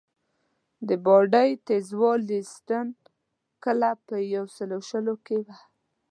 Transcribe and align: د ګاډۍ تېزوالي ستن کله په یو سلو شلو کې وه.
د 0.87 0.89
ګاډۍ 1.05 1.49
تېزوالي 1.67 2.39
ستن 2.53 2.87
کله 3.63 3.89
په 4.05 4.15
یو 4.35 4.45
سلو 4.55 4.79
شلو 4.89 5.15
کې 5.25 5.37
وه. 5.45 5.57